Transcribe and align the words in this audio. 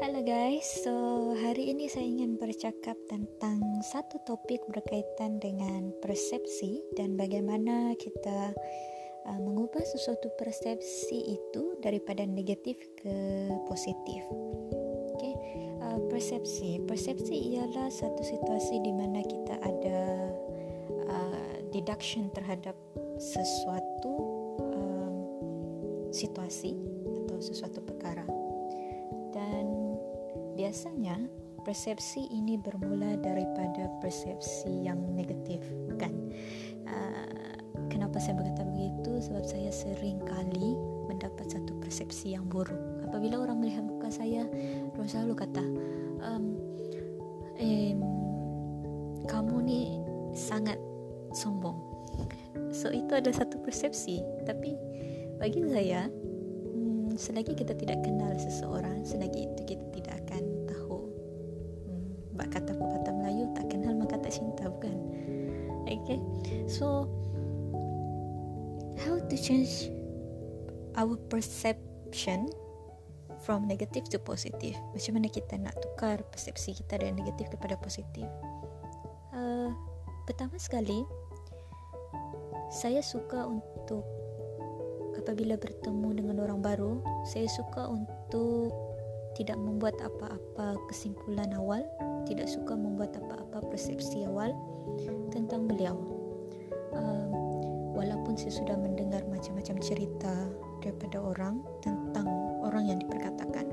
Halo 0.00 0.24
guys, 0.24 0.64
so 0.80 1.36
hari 1.44 1.76
ini 1.76 1.84
saya 1.84 2.08
ingin 2.08 2.40
bercakap 2.40 2.96
tentang 3.04 3.60
satu 3.84 4.16
topik 4.24 4.64
berkaitan 4.72 5.36
dengan 5.36 5.92
persepsi 6.00 6.80
dan 6.96 7.20
bagaimana 7.20 7.92
kita 8.00 8.56
uh, 9.28 9.40
mengubah 9.44 9.84
sesuatu 9.84 10.32
persepsi 10.40 11.36
itu 11.36 11.76
daripada 11.84 12.24
negatif 12.24 12.80
ke 12.96 13.12
positif. 13.68 14.24
Okay, 15.20 15.36
uh, 15.84 16.00
persepsi, 16.08 16.80
persepsi 16.88 17.60
ialah 17.60 17.92
satu 17.92 18.24
situasi 18.24 18.80
di 18.80 18.96
mana 18.96 19.20
kita 19.20 19.60
ada 19.60 20.00
uh, 21.12 21.56
deduction 21.76 22.32
terhadap 22.32 22.72
sesuatu 23.20 24.16
um, 24.64 25.12
situasi 26.08 26.72
atau 27.20 27.36
sesuatu 27.36 27.84
perkara 27.84 28.24
biasanya 30.70 31.18
persepsi 31.66 32.30
ini 32.30 32.54
bermula 32.54 33.18
daripada 33.18 33.90
persepsi 33.98 34.86
yang 34.86 35.02
negatif 35.18 35.66
bukan? 35.90 36.30
Uh, 36.86 37.58
kenapa 37.90 38.22
saya 38.22 38.38
berkata 38.38 38.62
begitu? 38.70 39.18
Sebab 39.18 39.42
saya 39.50 39.74
sering 39.74 40.22
kali 40.22 40.78
mendapat 41.10 41.50
satu 41.50 41.74
persepsi 41.82 42.38
yang 42.38 42.46
buruk. 42.46 42.78
Apabila 43.02 43.42
orang 43.42 43.58
melihat 43.66 43.82
muka 43.82 44.14
saya 44.14 44.46
orang 44.94 45.10
selalu 45.10 45.34
kata 45.42 45.64
um, 46.22 46.54
eh, 47.58 47.98
kamu 49.26 49.66
ni 49.66 49.98
sangat 50.38 50.78
sombong. 51.34 51.82
So 52.70 52.94
itu 52.94 53.10
ada 53.10 53.34
satu 53.34 53.58
persepsi. 53.58 54.22
Tapi 54.46 54.78
bagi 55.42 55.66
saya 55.66 56.06
hmm, 56.06 57.18
selagi 57.18 57.58
kita 57.58 57.74
tidak 57.74 58.06
kenal 58.06 58.30
seseorang 58.38 59.02
selagi 59.02 59.50
itu 59.50 59.74
kita 59.74 59.86
tidak 59.98 60.14
akan 60.22 60.49
sebab 62.40 62.56
kata 62.56 62.72
pepatah 62.72 63.12
Melayu 63.20 63.44
tak 63.52 63.68
kenal 63.68 63.92
maka 64.00 64.16
tak 64.16 64.32
cinta 64.32 64.64
bukan? 64.72 64.96
Okay 65.84 66.16
so 66.64 67.04
how 69.04 69.20
to 69.20 69.36
change 69.36 69.92
our 70.96 71.20
perception 71.28 72.48
from 73.44 73.68
negative 73.68 74.08
to 74.08 74.16
positive? 74.16 74.72
Macam 74.96 75.20
mana 75.20 75.28
kita 75.28 75.60
nak 75.60 75.76
tukar 75.84 76.24
persepsi 76.32 76.80
kita 76.80 76.96
dari 76.96 77.12
negatif 77.12 77.52
kepada 77.52 77.76
positif? 77.76 78.24
Uh, 79.36 79.68
pertama 80.24 80.56
sekali 80.56 81.04
saya 82.72 83.04
suka 83.04 83.44
untuk 83.44 84.00
apabila 85.20 85.60
bertemu 85.60 86.24
dengan 86.24 86.40
orang 86.40 86.64
baru 86.64 87.04
saya 87.28 87.44
suka 87.52 87.84
untuk 87.84 88.72
tidak 89.36 89.60
membuat 89.60 89.92
apa-apa 90.00 90.80
kesimpulan 90.88 91.52
awal 91.52 91.84
tidak 92.26 92.48
suka 92.48 92.76
membuat 92.76 93.16
apa-apa 93.16 93.64
persepsi 93.68 94.24
awal 94.26 94.52
tentang 95.30 95.68
beliau. 95.68 95.96
Uh, 96.90 97.26
walaupun 97.94 98.34
saya 98.34 98.50
sudah 98.50 98.76
mendengar 98.76 99.22
macam-macam 99.28 99.76
cerita 99.78 100.34
daripada 100.80 101.20
orang 101.20 101.60
tentang 101.84 102.26
orang 102.64 102.88
yang 102.88 102.98
diperkatakan. 102.98 103.68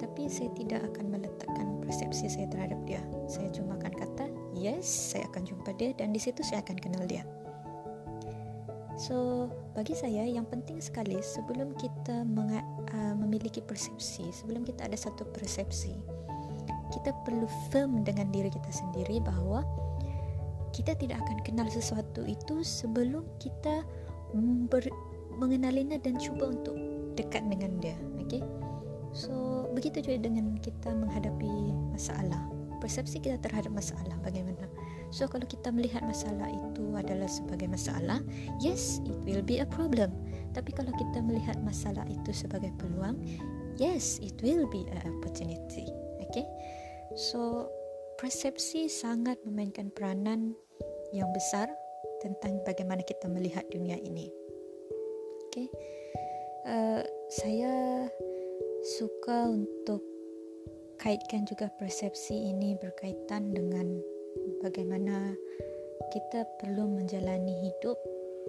Tapi 0.00 0.30
saya 0.30 0.50
tidak 0.56 0.80
akan 0.94 1.06
meletakkan 1.10 1.66
persepsi 1.82 2.30
saya 2.30 2.46
terhadap 2.48 2.78
dia. 2.86 3.02
Saya 3.26 3.50
cuma 3.50 3.76
akan 3.76 3.92
kata, 3.94 4.24
yes, 4.54 4.86
saya 4.86 5.26
akan 5.30 5.42
jumpa 5.46 5.70
dia 5.76 5.90
dan 5.96 6.14
di 6.14 6.20
situ 6.22 6.40
saya 6.46 6.62
akan 6.62 6.78
kenal 6.78 7.04
dia. 7.04 7.26
So, 9.00 9.48
bagi 9.72 9.96
saya 9.96 10.28
yang 10.28 10.44
penting 10.44 10.76
sekali 10.76 11.24
sebelum 11.24 11.72
kita 11.80 12.20
menga- 12.28 12.68
uh, 12.92 13.16
memiliki 13.16 13.64
persepsi, 13.64 14.28
sebelum 14.28 14.60
kita 14.60 14.84
ada 14.84 14.98
satu 14.98 15.24
persepsi, 15.24 15.96
kita 16.90 17.14
perlu 17.24 17.46
firm 17.70 18.02
dengan 18.02 18.28
diri 18.34 18.50
kita 18.50 18.70
sendiri 18.70 19.22
bahawa 19.22 19.62
kita 20.70 20.94
tidak 20.94 21.18
akan 21.26 21.38
kenal 21.42 21.66
sesuatu 21.66 22.22
itu 22.26 22.62
sebelum 22.62 23.26
kita 23.42 23.82
ber- 24.70 24.94
mengenalinya 25.34 25.98
dan 25.98 26.18
cuba 26.18 26.50
untuk 26.54 26.78
dekat 27.18 27.42
dengan 27.50 27.74
dia 27.82 27.98
okay? 28.22 28.42
so 29.10 29.66
begitu 29.74 30.02
juga 30.02 30.30
dengan 30.30 30.58
kita 30.62 30.90
menghadapi 30.94 31.74
masalah. 31.94 32.38
Persepsi 32.80 33.20
kita 33.20 33.36
terhadap 33.44 33.76
masalah 33.76 34.16
bagaimana? 34.24 34.64
So 35.12 35.28
kalau 35.28 35.44
kita 35.44 35.68
melihat 35.68 36.00
masalah 36.00 36.48
itu 36.48 36.96
adalah 36.96 37.28
sebagai 37.28 37.68
masalah 37.68 38.24
yes 38.62 39.04
it 39.04 39.18
will 39.28 39.44
be 39.44 39.60
a 39.60 39.68
problem. 39.68 40.08
Tapi 40.56 40.72
kalau 40.72 40.88
kita 40.96 41.20
melihat 41.20 41.60
masalah 41.60 42.08
itu 42.08 42.32
sebagai 42.32 42.72
peluang 42.80 43.20
yes 43.76 44.16
it 44.24 44.32
will 44.40 44.64
be 44.72 44.88
an 44.88 45.04
opportunity 45.04 45.92
okay 46.28 46.44
So, 47.18 47.66
persepsi 48.22 48.86
sangat 48.86 49.42
memainkan 49.42 49.90
peranan 49.90 50.54
yang 51.10 51.26
besar 51.34 51.66
tentang 52.22 52.62
bagaimana 52.62 53.02
kita 53.02 53.26
melihat 53.26 53.66
dunia 53.66 53.98
ini. 53.98 54.30
Okay, 55.50 55.66
uh, 56.70 57.02
saya 57.26 58.06
suka 58.94 59.50
untuk 59.50 60.06
kaitkan 61.02 61.42
juga 61.50 61.66
persepsi 61.82 62.54
ini 62.54 62.78
berkaitan 62.78 63.50
dengan 63.50 63.98
bagaimana 64.62 65.34
kita 66.14 66.46
perlu 66.62 66.86
menjalani 66.86 67.58
hidup 67.66 67.98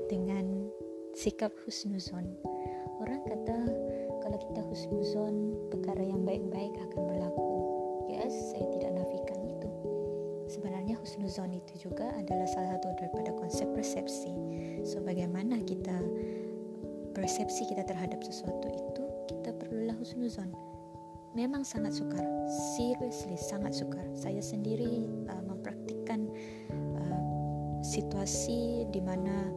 dengan 0.05 0.69
sikap 1.17 1.49
husnuzon. 1.65 2.29
Orang 3.01 3.25
kata 3.25 3.57
husnuzon, 4.71 5.51
perkara 5.67 5.99
yang 5.99 6.23
baik-baik 6.23 6.71
akan 6.87 7.01
berlaku. 7.03 7.47
Yes 8.07 8.31
saya 8.55 8.63
tidak 8.71 8.95
nafikan 8.95 9.39
itu. 9.43 9.69
Sebenarnya 10.47 10.95
husnuzon 10.95 11.51
itu 11.51 11.91
juga 11.91 12.07
adalah 12.15 12.47
salah 12.47 12.79
satu 12.79 12.95
daripada 12.95 13.35
konsep 13.35 13.67
persepsi. 13.75 14.31
So 14.87 15.03
bagaimana 15.03 15.59
kita 15.67 15.95
persepsi 17.11 17.67
kita 17.67 17.83
terhadap 17.83 18.23
sesuatu 18.23 18.67
itu 18.71 19.03
kita 19.35 19.51
perlulah 19.59 19.95
husnuzon. 19.99 20.55
Memang 21.35 21.67
sangat 21.67 21.95
sukar. 21.95 22.23
Seriously 22.75 23.35
sangat 23.39 23.75
sukar. 23.75 24.03
Saya 24.15 24.39
sendiri 24.43 25.07
uh, 25.31 25.43
mempraktikkan 25.47 26.27
uh, 26.71 27.21
situasi 27.83 28.87
di 28.91 28.99
mana 28.99 29.51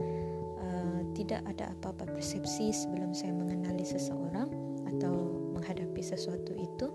uh, 0.62 1.00
tidak 1.18 1.42
ada 1.50 1.74
apa-apa 1.74 2.10
persepsi 2.14 2.70
sebelum 2.70 3.10
saya 3.10 3.34
mengenali 3.34 3.82
seseorang 3.82 4.73
atau 4.96 5.14
menghadapi 5.54 6.02
sesuatu 6.02 6.52
itu 6.56 6.86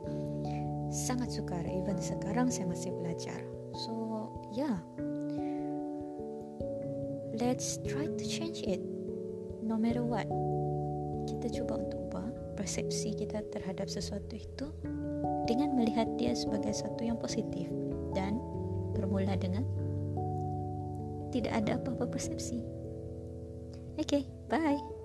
sangat 0.89 1.29
sukar. 1.33 1.61
Even 1.65 1.97
sekarang 2.01 2.49
saya 2.49 2.69
masih 2.69 2.91
belajar. 2.97 3.39
So 3.73 4.27
yeah 4.53 4.81
let's 7.39 7.79
try 7.87 8.05
to 8.05 8.25
change 8.27 8.61
it. 8.67 8.83
No 9.63 9.79
matter 9.79 10.03
what. 10.03 10.27
Kita 11.29 11.61
cuba 11.61 11.79
untuk 11.79 11.99
ubah 12.09 12.27
persepsi 12.57 13.15
kita 13.15 13.45
terhadap 13.53 13.87
sesuatu 13.87 14.35
itu 14.35 14.67
dengan 15.45 15.77
melihat 15.77 16.09
dia 16.19 16.33
sebagai 16.35 16.73
satu 16.73 17.05
yang 17.05 17.15
positif 17.21 17.69
dan 18.17 18.41
bermula 18.97 19.37
dengan 19.37 19.63
tidak 21.29 21.53
ada 21.63 21.77
apa-apa 21.77 22.09
persepsi. 22.09 22.59
Okay 24.01 24.25
bye 24.49 24.98